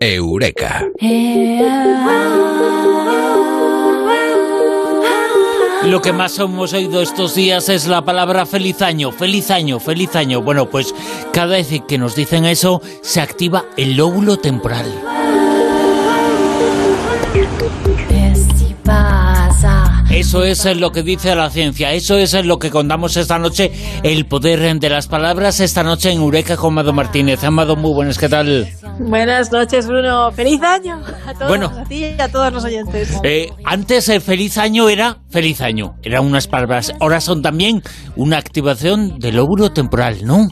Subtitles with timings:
[0.00, 0.86] Eureka.
[5.84, 10.16] Lo que más hemos oído estos días es la palabra feliz año, feliz año, feliz
[10.16, 10.40] año.
[10.40, 10.94] Bueno, pues
[11.32, 14.86] cada vez que nos dicen eso, se activa el lóbulo temporal.
[20.10, 23.72] Eso es lo que dice la ciencia, eso es lo que contamos esta noche,
[24.02, 27.42] el poder de las palabras, esta noche en Eureka con Amado Martínez.
[27.42, 28.68] Amado, muy buenas, ¿qué tal?
[28.98, 30.30] Buenas noches, Bruno.
[30.32, 31.00] ¡Feliz año!
[31.26, 31.66] A todos, Bueno.
[31.66, 33.18] a ti y a todos los oyentes.
[33.24, 37.82] Eh, antes el feliz año era feliz año, eran unas palabras, ahora son también
[38.16, 40.48] una activación del lóbulo temporal, ¿no?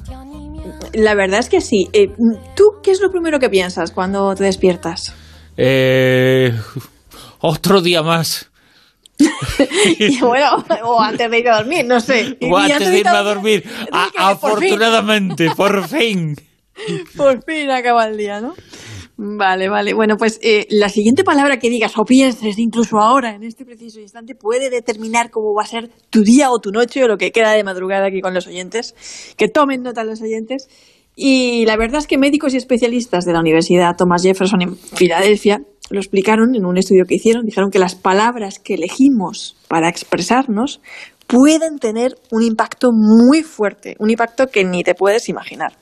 [0.92, 1.88] La verdad es que sí.
[1.92, 2.08] Eh,
[2.56, 5.14] ¿Tú qué es lo primero que piensas cuando te despiertas?
[5.56, 6.52] Eh,
[7.40, 8.50] otro día más.
[9.98, 12.36] Y bueno, o antes de ir a dormir, no sé.
[12.50, 13.62] O antes de irme a dormir.
[13.90, 16.36] Por fin, afortunadamente, por fin.
[17.16, 18.54] Por fin acaba el día, ¿no?
[19.16, 19.94] Vale, vale.
[19.94, 24.00] Bueno, pues eh, la siguiente palabra que digas o pienses, incluso ahora, en este preciso
[24.00, 27.30] instante, puede determinar cómo va a ser tu día o tu noche o lo que
[27.30, 28.94] queda de madrugada aquí con los oyentes.
[29.36, 30.68] Que tomen nota los oyentes.
[31.14, 35.60] Y la verdad es que médicos y especialistas de la Universidad Thomas Jefferson en Filadelfia
[35.90, 37.44] lo explicaron en un estudio que hicieron.
[37.44, 40.80] Dijeron que las palabras que elegimos para expresarnos
[41.26, 45.81] pueden tener un impacto muy fuerte, un impacto que ni te puedes imaginar.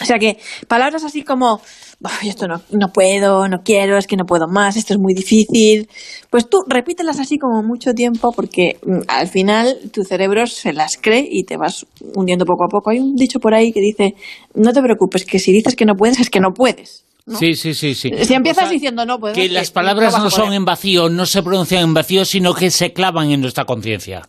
[0.00, 1.60] O sea que palabras así como,
[2.02, 5.14] "Ay, esto no, no puedo, no quiero, es que no puedo más, esto es muy
[5.14, 5.88] difícil,
[6.30, 10.96] pues tú repítelas así como mucho tiempo porque mm, al final tu cerebro se las
[11.00, 12.90] cree y te vas hundiendo poco a poco.
[12.90, 14.14] Hay un dicho por ahí que dice,
[14.54, 17.04] no te preocupes, que si dices que no puedes, es que no puedes.
[17.26, 17.38] ¿no?
[17.38, 18.10] Sí, sí, sí, sí.
[18.24, 21.26] Si empiezas O sea, diciendo no puedo, Que las palabras no son en vacío, no
[21.26, 24.22] se pronuncian en vacío, sino que se clavan en nuestra conciencia.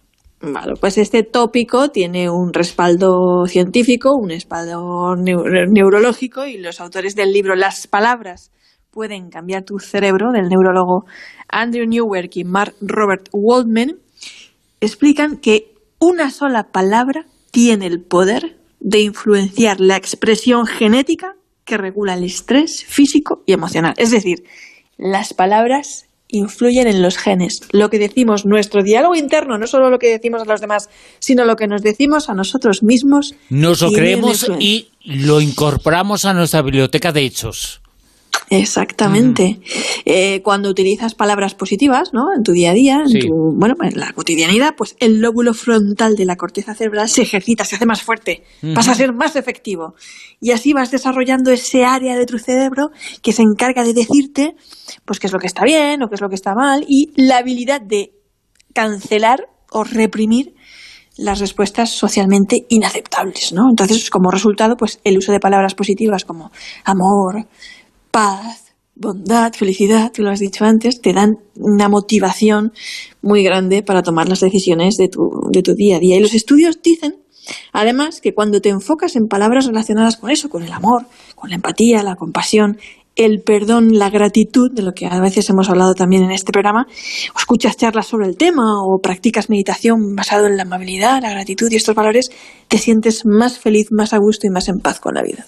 [0.45, 7.15] Vale, pues este tópico tiene un respaldo científico, un respaldo neu- neurológico y los autores
[7.15, 8.51] del libro Las palabras
[8.91, 11.05] pueden cambiar tu cerebro del neurólogo
[11.47, 13.99] Andrew Newberg y Mark Robert Waldman
[14.81, 22.15] explican que una sola palabra tiene el poder de influenciar la expresión genética que regula
[22.15, 23.93] el estrés físico y emocional.
[23.95, 24.43] Es decir,
[24.97, 27.61] las palabras influyen en los genes.
[27.71, 30.89] Lo que decimos, nuestro diálogo interno, no solo lo que decimos a los demás,
[31.19, 33.35] sino lo que nos decimos a nosotros mismos.
[33.49, 37.82] Nos lo creemos y lo incorporamos a nuestra biblioteca de hechos.
[38.57, 39.59] Exactamente.
[40.05, 42.25] Eh, cuando utilizas palabras positivas, ¿no?
[42.35, 43.19] En tu día a día, en Sí.
[43.19, 47.65] tu, bueno, en la cotidianidad, pues el lóbulo frontal de la corteza cerebral se ejercita,
[47.65, 49.95] se hace más fuerte, vas a ser más efectivo.
[50.39, 52.89] Y así vas desarrollando ese área de tu cerebro
[53.21, 54.55] que se encarga de decirte,
[55.05, 57.11] pues qué es lo que está bien o qué es lo que está mal y
[57.15, 58.11] la habilidad de
[58.73, 60.53] cancelar o reprimir
[61.17, 63.69] las respuestas socialmente inaceptables, ¿no?
[63.69, 66.51] Entonces, como resultado, pues el uso de palabras positivas como
[66.85, 67.45] amor,
[68.13, 72.71] paz, bondad, felicidad, tú lo has dicho antes, te dan una motivación
[73.23, 76.17] muy grande para tomar las decisiones de tu, de tu día a día.
[76.17, 77.15] Y los estudios dicen,
[77.71, 81.55] además, que cuando te enfocas en palabras relacionadas con eso, con el amor, con la
[81.55, 82.77] empatía, la compasión,
[83.15, 86.85] el perdón, la gratitud, de lo que a veces hemos hablado también en este programa,
[87.35, 91.67] o escuchas charlas sobre el tema o practicas meditación basado en la amabilidad, la gratitud
[91.71, 92.29] y estos valores,
[92.67, 95.45] te sientes más feliz, más a gusto y más en paz con la vida.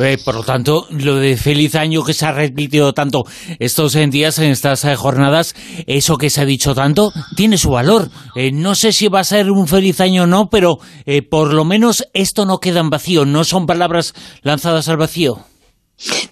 [0.00, 3.24] Eh, por lo tanto, lo de feliz año que se ha repetido tanto
[3.58, 5.54] estos en días, en estas eh, jornadas,
[5.86, 8.08] eso que se ha dicho tanto, tiene su valor.
[8.34, 11.52] Eh, no sé si va a ser un feliz año o no, pero eh, por
[11.52, 15.38] lo menos esto no queda en vacío, no son palabras lanzadas al vacío.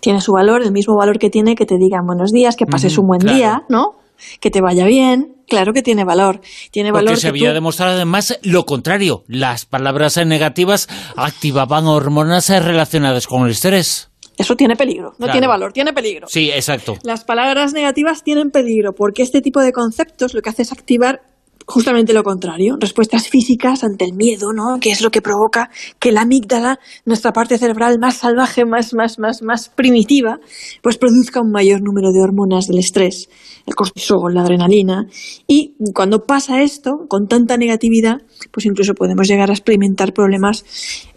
[0.00, 2.96] tiene su valor, el mismo valor que tiene que te digan buenos días, que pases
[2.96, 3.36] un buen claro.
[3.36, 4.07] día, ¿no?
[4.40, 5.34] Que te vaya bien.
[5.48, 6.40] Claro que tiene valor.
[6.70, 9.24] Tiene Porque valor se que había tú- demostrado además lo contrario.
[9.28, 14.10] Las palabras negativas activaban hormonas relacionadas con el estrés.
[14.36, 15.10] Eso tiene peligro.
[15.12, 15.32] No Claro.
[15.32, 16.28] tiene valor, tiene peligro.
[16.28, 16.96] Sí, exacto.
[17.02, 21.22] Las palabras negativas tienen peligro porque este tipo de conceptos lo que hace es activar
[21.68, 24.80] justamente lo contrario, respuestas físicas ante el miedo, ¿no?
[24.80, 25.68] Que es lo que provoca
[25.98, 30.38] que la amígdala, nuestra parte cerebral más salvaje, más, más, más, más primitiva,
[30.82, 33.28] pues produzca un mayor número de hormonas del estrés,
[33.66, 35.04] el cortisol, la adrenalina.
[35.46, 38.16] Y cuando pasa esto, con tanta negatividad,
[38.50, 40.64] pues incluso podemos llegar a experimentar problemas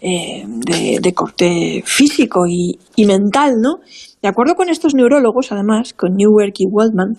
[0.02, 3.76] eh, de, de corte físico y, y mental, ¿no?
[4.20, 7.16] De acuerdo con estos neurólogos, además, con Newark y Waldman,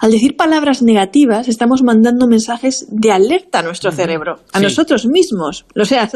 [0.00, 4.64] al decir palabras negativas, estamos mandando mensajes de alerta a nuestro cerebro, a Sí.
[4.64, 5.64] nosotros mismos.
[5.80, 6.08] O sea,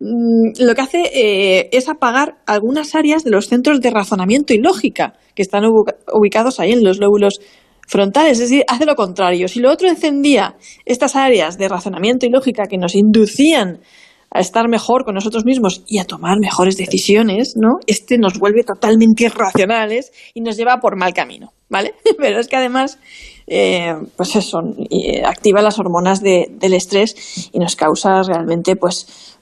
[0.00, 4.58] mm, lo que hace eh, es apagar algunas áreas de los centros de razonamiento y
[4.58, 7.34] lógica que están ubica- ubicados ahí en los lóbulos
[7.86, 8.32] frontales.
[8.40, 9.48] Es decir, hace lo contrario.
[9.48, 13.80] Si lo otro encendía estas áreas de razonamiento y lógica que nos inducían
[14.36, 17.78] a estar mejor con nosotros mismos y a tomar mejores decisiones, ¿no?
[17.86, 21.94] Este nos vuelve totalmente irracionales y nos lleva por mal camino, ¿vale?
[22.18, 22.98] Pero es que además
[23.46, 24.60] eh, pues eso,
[25.24, 29.34] activa las hormonas del estrés y nos causa realmente pues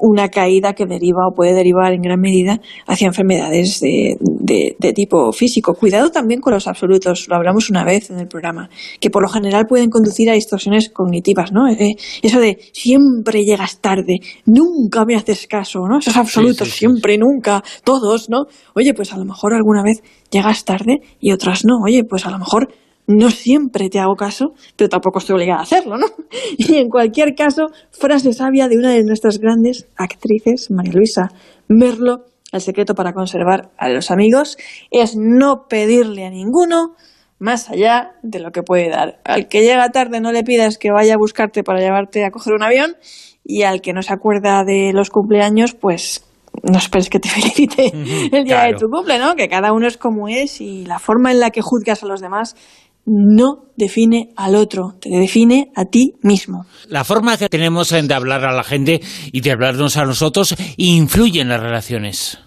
[0.00, 5.32] una caída que deriva o puede derivar en gran medida hacia enfermedades de, de, tipo
[5.32, 5.74] físico.
[5.74, 8.68] Cuidado también con los absolutos, lo hablamos una vez en el programa,
[9.00, 11.68] que por lo general pueden conducir a distorsiones cognitivas, ¿no?
[11.68, 15.98] Eh, eso de siempre llegas tarde, nunca me haces caso, ¿no?
[15.98, 18.46] Esos absolutos, siempre, nunca, todos, ¿no?
[18.74, 21.78] Oye, pues a lo mejor alguna vez llegas tarde y otras no.
[21.84, 22.68] Oye, pues a lo mejor
[23.06, 26.06] no siempre te hago caso, pero tampoco estoy obligada a hacerlo, ¿no?
[26.58, 31.28] Y en cualquier caso, frase sabia de una de nuestras grandes actrices, María Luisa
[31.68, 34.56] Merlo, el secreto para conservar a los amigos
[34.90, 36.94] es no pedirle a ninguno
[37.38, 39.20] más allá de lo que puede dar.
[39.24, 42.54] Al que llega tarde no le pidas que vaya a buscarte para llevarte a coger
[42.54, 42.96] un avión
[43.44, 46.24] y al que no se acuerda de los cumpleaños, pues
[46.62, 47.92] no esperes que te felicite
[48.32, 49.34] el día de tu cumple, ¿no?
[49.34, 52.20] Que cada uno es como es y la forma en la que juzgas a los
[52.20, 52.56] demás
[53.06, 56.66] no define al otro, te define a ti mismo.
[56.88, 59.00] La forma que tenemos de hablar a la gente
[59.32, 62.38] y de hablarnos a nosotros influye en las relaciones.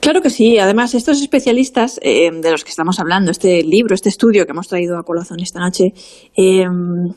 [0.00, 0.58] Claro que sí.
[0.58, 4.68] Además, estos especialistas eh, de los que estamos hablando, este libro, este estudio que hemos
[4.68, 5.94] traído a colación esta noche,
[6.36, 6.64] eh,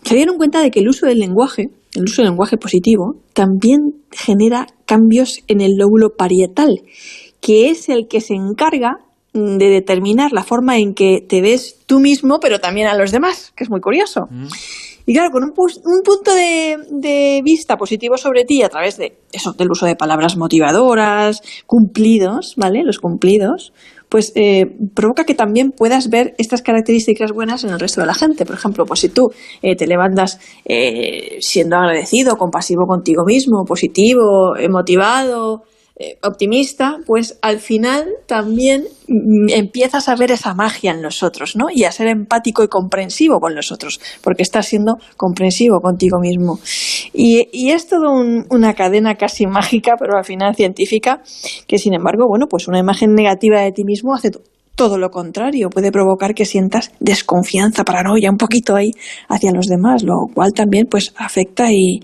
[0.04, 4.02] se dieron cuenta de que el uso del lenguaje, el uso del lenguaje positivo, también
[4.12, 6.82] genera cambios en el lóbulo parietal,
[7.42, 8.98] que es el que se encarga
[9.34, 13.54] de determinar la forma en que te ves tú mismo, pero también a los demás,
[13.56, 14.28] que es muy curioso.
[14.30, 14.48] Mm.
[15.06, 19.72] Y claro, con un, punto de, vista positivo sobre ti a través de eso, del
[19.72, 22.84] uso de palabras motivadoras, cumplidos, ¿vale?
[22.84, 23.74] Los cumplidos,
[24.08, 28.14] pues eh, provoca que también puedas ver estas características buenas en el resto de la
[28.14, 28.46] gente.
[28.46, 29.32] Por ejemplo, pues si tú
[29.64, 35.69] eh, te levantas eh, siendo agradecido, compasivo contigo mismo, positivo, motivado, eh,
[36.24, 38.86] optimista, pues al final también
[39.50, 41.66] empiezas a ver esa magia en los otros, ¿no?
[41.74, 46.60] Y a ser empático y comprensivo con los otros, porque estás siendo comprensivo contigo mismo.
[47.14, 48.12] Y, es todo
[48.50, 51.22] una cadena casi mágica, pero al final científica,
[51.68, 54.32] que sin embargo, bueno, pues una imagen negativa de ti mismo hace
[54.76, 58.92] todo lo contrario, puede provocar que sientas desconfianza, paranoia, un poquito ahí
[59.28, 62.00] hacia los demás, lo cual también pues afecta y,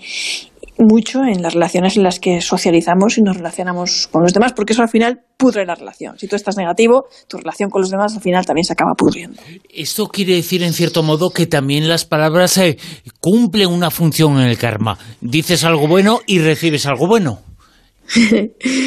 [0.78, 4.74] mucho en las relaciones en las que socializamos y nos relacionamos con los demás, porque
[4.74, 6.18] eso al final pudre la relación.
[6.18, 9.42] Si tú estás negativo, tu relación con los demás al final también se acaba pudriendo.
[9.74, 12.78] Esto quiere decir, en cierto modo, que también las palabras eh,
[13.20, 14.98] cumplen una función en el karma.
[15.22, 17.40] Dices algo bueno y recibes algo bueno.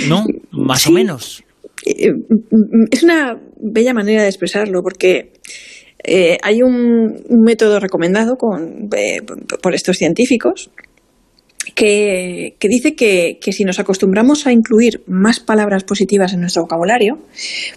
[0.08, 0.24] ¿No?
[0.52, 1.42] Más o menos.
[1.86, 2.12] Eh,
[2.90, 5.32] es una bella manera de expresarlo, porque
[6.04, 10.70] eh, hay un, método recomendado por estos científicos
[11.74, 17.18] que, dice que, si nos acostumbramos a incluir más palabras positivas en nuestro vocabulario,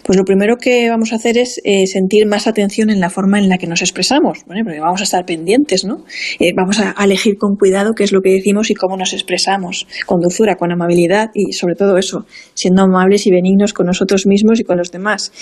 [0.04, 3.38] pues lo primero que vamos a hacer es eh, sentir más atención en la forma
[3.38, 6.04] en la que nos expresamos, porque vamos a estar pendientes, ¿no?
[6.38, 9.86] Eh, vamos a elegir con cuidado qué es lo que decimos y cómo nos expresamos,
[10.06, 14.60] con dulzura, con amabilidad y sobre todo eso, siendo amables y benignos con nosotros mismos
[14.60, 15.32] y con los demás.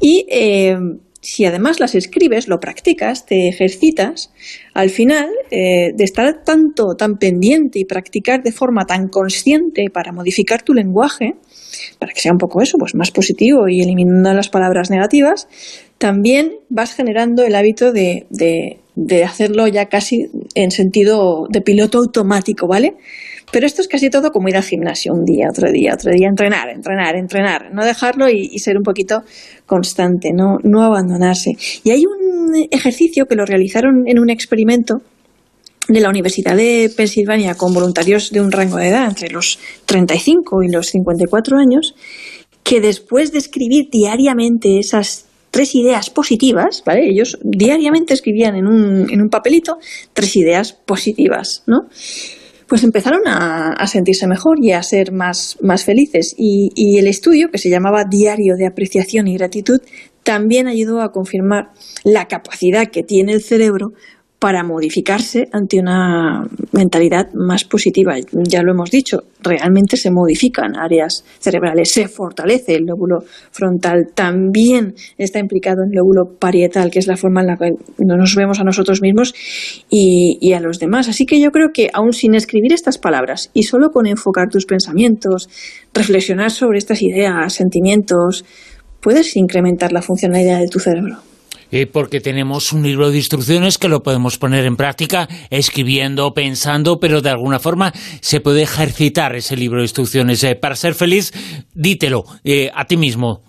[0.00, 0.76] Y eh,
[1.20, 4.32] si además las escribes, lo practicas, te ejercitas,
[4.72, 10.12] al final eh, de estar tanto, tan pendiente y practicar de forma tan consciente para
[10.12, 11.34] modificar tu lenguaje,
[11.98, 15.48] para que sea un poco eso, pues más positivo y eliminando las palabras negativas,
[15.98, 22.68] también vas generando el hábito de, de hacerlo ya casi en sentido de piloto automático,
[22.68, 22.94] ¿vale?
[23.50, 26.28] Pero esto es casi todo como ir al gimnasio un día, otro día, otro día,
[26.28, 29.22] entrenar, entrenar, entrenar, no dejarlo y, ser un poquito
[29.66, 31.52] constante, no, no abandonarse.
[31.82, 35.00] Y hay un ejercicio que lo realizaron en un experimento
[35.88, 40.62] de la Universidad de Pensilvania con voluntarios de un rango de edad entre los 35
[40.62, 41.94] y los 54 años,
[42.62, 47.08] que después de escribir diariamente esas tres ideas positivas, ¿vale?
[47.08, 49.78] Ellos diariamente escribían en un, en un papelito
[50.12, 51.88] tres ideas positivas, ¿no?
[52.68, 56.34] Pues empezaron a, sentirse mejor y a ser más, más felices.
[56.36, 59.80] Y, y, el estudio, que se llamaba Diario de Apreciación y Gratitud,
[60.22, 61.70] también ayudó a confirmar
[62.04, 63.92] la capacidad que tiene el cerebro
[64.38, 68.14] para modificarse ante una mentalidad más positiva.
[68.48, 74.94] Ya lo hemos dicho, realmente se modifican áreas cerebrales, se fortalece el lóbulo frontal, también
[75.16, 78.60] está implicado en el lóbulo parietal, que es la forma en la que nos vemos
[78.60, 79.34] a nosotros mismos
[79.90, 81.08] y, y a los demás.
[81.08, 84.66] Así que yo creo que aún sin escribir estas palabras y solo con enfocar tus
[84.66, 85.48] pensamientos,
[85.92, 88.44] reflexionar sobre estas ideas, sentimientos,
[89.00, 91.27] puedes incrementar la funcionalidad de tu cerebro.
[91.70, 96.98] Eh, porque tenemos un libro de instrucciones que lo podemos poner en práctica, escribiendo, pensando,
[96.98, 100.42] pero de alguna forma se puede ejercitar ese libro de instrucciones.
[100.44, 101.32] Eh, para ser feliz,
[101.74, 103.42] dítelo eh, a ti mismo.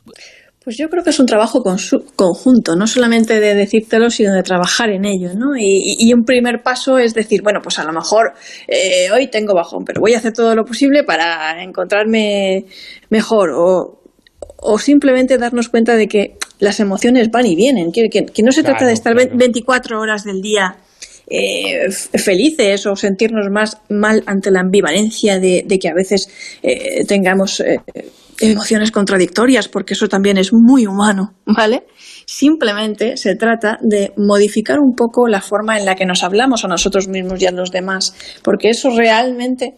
[0.62, 4.90] Pues yo creo que es un trabajo conjunto, no solamente de decírtelo, sino de trabajar
[4.90, 5.58] en ello, ¿no?
[5.58, 8.34] Y, un primer paso es decir, bueno, pues a lo mejor
[9.12, 12.66] hoy tengo bajón, pero voy a hacer todo lo posible para encontrarme
[13.10, 13.99] mejor o,
[14.62, 18.86] o simplemente darnos cuenta de que las emociones van y vienen, que, no se trata
[18.86, 20.76] de estar 24 horas del día
[21.28, 26.30] eh, felices o sentirnos más mal ante la ambivalencia de, que a veces
[26.64, 27.80] eh, tengamos eh,
[28.40, 31.86] emociones contradictorias, porque eso también es muy humano, ¿vale?
[32.26, 36.68] Simplemente se trata de modificar un poco la forma en la que nos hablamos a
[36.68, 39.76] nosotros mismos y a los demás, porque eso realmente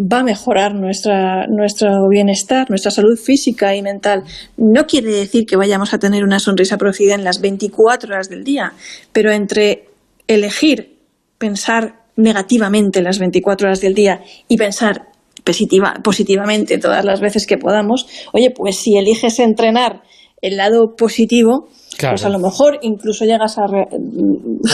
[0.00, 4.24] va a mejorar nuestra, nuestro bienestar, nuestra salud física y mental.
[4.56, 8.44] No quiere decir que vayamos a tener una sonrisa producida en las 24 horas del
[8.44, 8.72] día,
[9.12, 9.88] pero entre
[10.26, 10.98] elegir
[11.38, 15.09] pensar negativamente las 24 horas del día y pensar
[15.42, 20.02] positivamente todas las veces que podamos, oye, pues si eliges entrenar
[20.42, 21.68] el lado positivo,
[21.98, 23.66] pues a lo mejor incluso llegas a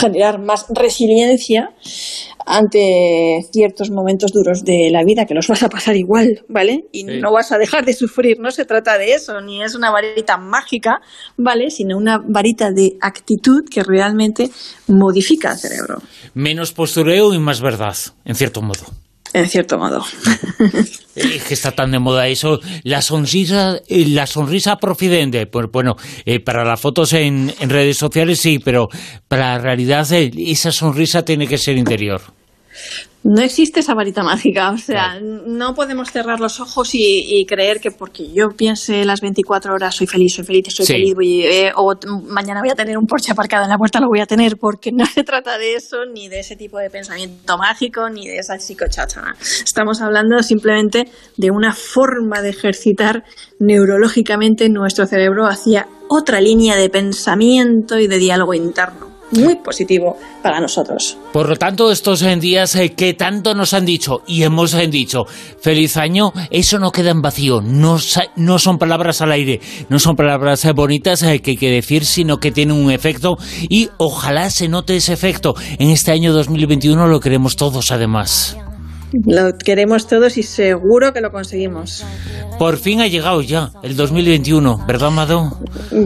[0.01, 1.71] generar más resiliencia
[2.47, 6.85] ante ciertos momentos duros de la vida que los vas a pasar igual, ¿vale?
[6.93, 9.91] Y no vas a dejar de sufrir, no se trata de eso, ni es una
[9.91, 11.01] varita mágica,
[11.37, 11.71] ¿vale?
[11.71, 14.51] Sino una varita de actitud que realmente
[14.87, 15.97] modifica el cerebro.
[16.35, 19.06] Menos postureo y más verdad, en cierto modo
[19.37, 20.05] en cierto modo.
[21.17, 25.47] Es que está tan de moda eso, la sonrisa, eh, la sonrisa profidente.
[25.47, 28.89] Pues bueno, eh, para las fotos en, en, redes sociales sí, pero
[29.27, 32.21] para la realidad eh, esa sonrisa tiene que ser interior.
[33.29, 37.91] No existe esa varita mágica, o sea, no podemos cerrar los ojos y, creer que
[37.91, 41.95] porque yo piense las 24 horas soy feliz, soy feliz, soy feliz, eh, o
[42.29, 44.93] mañana voy a tener un Porsche aparcado en la puerta, lo voy a tener, porque
[44.93, 48.59] no se trata de eso, ni de ese tipo de pensamiento mágico, ni de esa
[48.61, 49.23] psicochacha.
[49.41, 53.25] Estamos hablando simplemente de una forma de ejercitar
[53.59, 60.61] neurológicamente nuestro cerebro hacia otra línea de pensamiento y de diálogo interno muy positivo para
[60.61, 61.19] nosotros.
[61.33, 65.25] Por lo tanto, estos días eh, que tanto nos han dicho y hemos eh, dicho
[65.61, 67.99] feliz año, eso no queda en vacío, no,
[68.37, 72.39] no son palabras al aire, no son palabras eh, bonitas que hay que decir, sino
[72.39, 73.37] que tienen un efecto
[73.69, 75.55] y ojalá se note ese efecto.
[75.79, 78.57] En este año 2021 lo queremos todos además.
[79.25, 82.05] Lo queremos todos y seguro que lo conseguimos.
[82.59, 85.59] Por fin ha llegado ya el 2021, ¿verdad, Mado?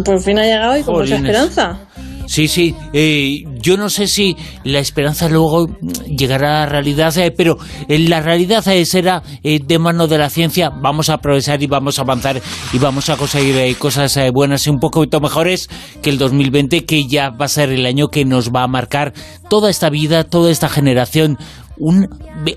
[0.05, 1.81] Por fin ha llegado y con mucha esperanza.
[2.30, 2.76] Sí, sí.
[2.92, 5.66] Eh, yo no sé si la esperanza luego
[6.06, 7.58] llegará a la realidad, eh, pero
[7.88, 10.70] eh, la realidad será de mano de la ciencia.
[10.70, 12.40] Vamos a progresar y vamos a avanzar
[12.72, 15.68] y vamos a conseguir cosas buenas y un poquito mejores
[16.02, 19.12] que el 2020, que ya va a ser el año que nos va a marcar
[19.49, 21.37] toda esta vida, toda esta generación.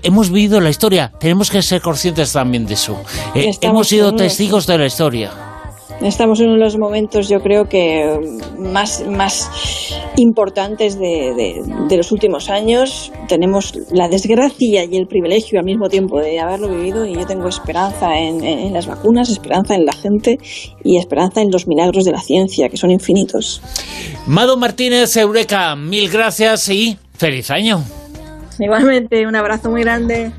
[0.04, 3.02] hemos vivido la historia, tenemos que ser conscientes también de eso.
[3.34, 5.53] hemos sido testigos de la historia.
[6.02, 8.18] Estamos en uno de los momentos, yo creo que
[8.58, 9.50] más, más
[10.16, 11.62] importantes de,
[11.96, 13.12] los últimos años.
[13.28, 17.48] Tenemos la desgracia y el privilegio al mismo tiempo de haberlo vivido y yo tengo
[17.48, 20.38] esperanza en, las vacunas, esperanza en la gente
[20.82, 23.62] y esperanza en los milagros de la ciencia, que son infinitos.
[24.26, 27.82] Mado Martínez, Eureka, mil gracias y feliz año.
[28.58, 30.32] Igualmente, un abrazo muy grande.